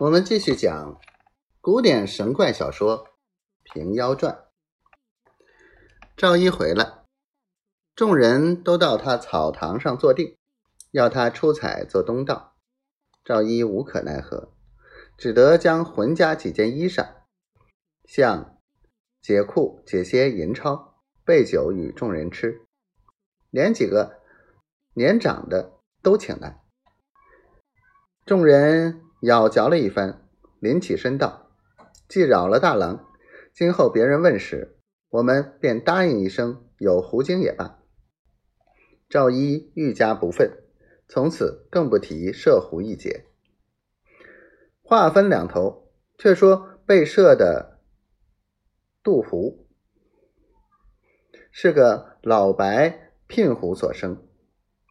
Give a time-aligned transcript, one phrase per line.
[0.00, 1.00] 我们继续讲
[1.60, 3.04] 古典神怪小说
[3.62, 4.34] 《平妖传》。
[6.16, 7.04] 赵一回来，
[7.94, 10.36] 众人都到他草堂上坐定，
[10.90, 12.56] 要他出彩做东道。
[13.22, 14.52] 赵一无可奈何，
[15.16, 17.22] 只得将浑家几件衣裳，
[18.04, 18.58] 向
[19.22, 22.66] 解裤解些银钞，备酒与众人吃，
[23.48, 24.20] 连几个
[24.94, 26.60] 年长的都请来。
[28.26, 29.03] 众人。
[29.24, 30.28] 咬嚼了一番，
[30.60, 31.50] 临起身道
[32.08, 33.08] ：“既扰了大郎，
[33.54, 34.76] 今后别人问时，
[35.08, 37.78] 我们便答应一声，有狐精也罢。”
[39.08, 40.50] 赵一愈加不忿，
[41.08, 43.24] 从此更不提射狐一节。
[44.82, 47.80] 话分两头，却说被射的
[49.02, 49.66] 杜狐
[51.50, 54.22] 是个老白聘狐所生，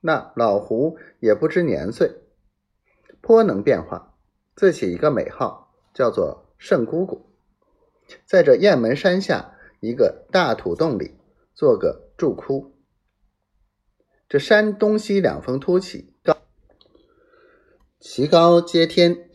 [0.00, 2.22] 那老狐也不知年岁，
[3.20, 4.11] 颇能变化。
[4.54, 7.26] 自起一个美号，叫做圣姑姑，
[8.26, 11.16] 在这雁门山下一个大土洞里
[11.54, 12.74] 做个住窟。
[14.28, 16.36] 这山东西两峰突起，高
[18.00, 19.30] 其高接天，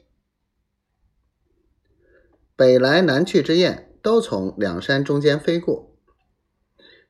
[2.55, 5.95] 北来南去之雁都从两山中间飞过，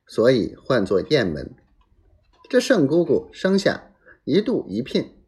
[0.06, 1.54] 所以唤作雁门。
[2.50, 5.22] 这圣姑姑生下一度一聘，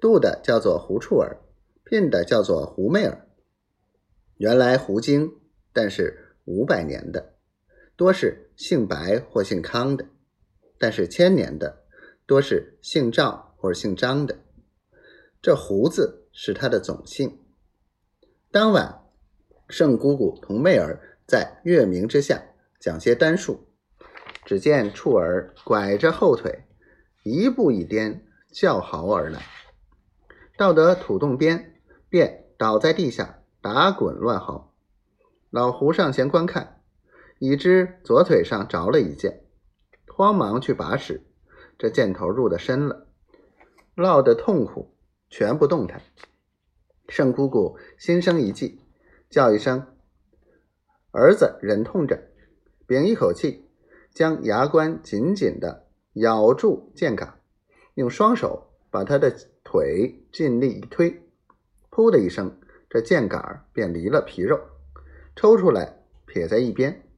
[0.00, 1.42] 度的叫做胡处儿。
[1.88, 3.28] 聘的叫做胡媚儿，
[4.38, 5.30] 原来胡精，
[5.72, 7.36] 但是五百年的，
[7.94, 10.06] 多是姓白或姓康的；
[10.80, 11.84] 但是千年的，
[12.26, 14.36] 多是姓赵或者姓张的。
[15.40, 17.38] 这胡字是他的总姓。
[18.50, 19.04] 当晚，
[19.68, 22.42] 圣姑姑同媚儿在月明之下
[22.80, 23.68] 讲些单数，
[24.44, 26.64] 只见处儿拐着后腿，
[27.22, 29.40] 一步一颠，叫嚎而来，
[30.58, 31.74] 到得土洞边。
[32.16, 34.72] 便倒在地下打滚乱嚎，
[35.50, 36.80] 老胡上前观看，
[37.38, 39.44] 已知左腿上着了一箭，
[40.06, 41.26] 慌忙去拔矢，
[41.76, 43.06] 这箭头入得深了，
[43.94, 44.96] 落得痛苦，
[45.28, 46.00] 全不动弹。
[47.06, 48.80] 圣姑姑心生一计，
[49.28, 49.86] 叫一声
[51.12, 52.30] ：“儿子，忍痛着！”
[52.88, 53.68] 屏一口气，
[54.14, 57.38] 将牙关紧紧的咬住箭杆，
[57.92, 61.25] 用双手把他的腿尽力一推。
[61.96, 64.60] 噗的一声，这箭杆便离了皮肉，
[65.34, 67.08] 抽出来撇在一边。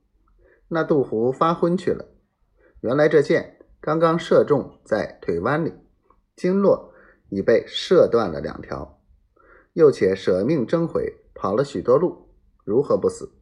[0.69, 2.07] 那杜甫发昏去了。
[2.81, 5.75] 原来这箭刚刚射中在腿弯里，
[6.37, 6.95] 经络
[7.29, 9.01] 已被射断了两条，
[9.73, 12.29] 又且舍命争回，跑了许多路，
[12.65, 13.33] 如何不死？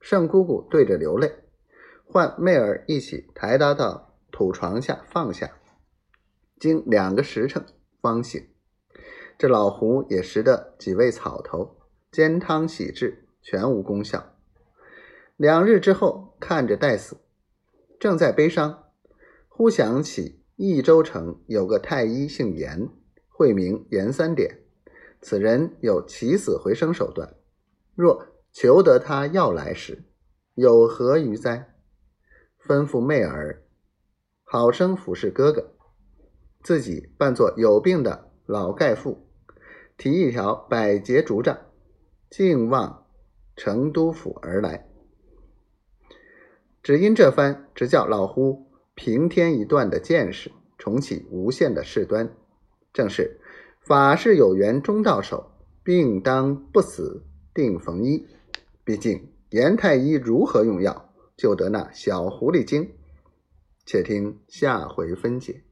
[0.00, 1.30] 圣姑姑对着流泪，
[2.06, 5.58] 唤妹儿一起抬他到土床下放下，
[6.58, 7.66] 经两个时辰
[8.00, 8.53] 方醒。
[9.36, 11.76] 这老胡也识得几味草头
[12.10, 14.36] 煎汤洗治，全无功效。
[15.36, 17.16] 两日之后，看着待死，
[17.98, 18.84] 正在悲伤，
[19.48, 22.88] 忽想起益州城有个太医姓严，
[23.28, 24.60] 讳名严三点，
[25.20, 27.34] 此人有起死回生手段。
[27.96, 30.04] 若求得他要来时，
[30.54, 31.74] 有何于哉？
[32.64, 33.64] 吩咐媚儿
[34.44, 35.74] 好生服侍哥哥，
[36.62, 39.26] 自己扮作有病的老盖妇。
[39.96, 41.56] 提一条百节竹杖，
[42.28, 43.06] 径往
[43.54, 44.88] 成都府而来。
[46.82, 48.66] 只因这番，只叫老夫
[48.96, 52.34] 平添一段的见识，重启无限的事端。
[52.92, 53.40] 正是
[53.80, 55.52] 法事有缘终到手，
[55.84, 58.26] 病当不死定逢医。
[58.82, 62.90] 毕竟严太医如何用药就得那小狐狸精？
[63.86, 65.62] 且听下回分解。